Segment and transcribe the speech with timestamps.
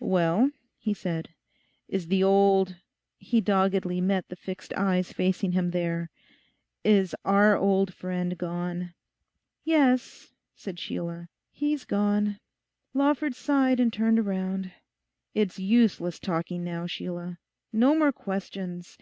[0.00, 1.28] 'Well,' he said,
[1.86, 2.76] 'is the old—'
[3.18, 6.08] he doggedly met the fixed eyes facing him there,
[6.82, 8.94] 'is our old friend gone?'
[9.64, 12.40] 'Yes,' said Sheila, 'he's gone.'
[12.94, 14.72] Lawford sighed and turned round.
[15.34, 17.36] 'It's useless talking now, Sheila.
[17.70, 18.88] No more questions.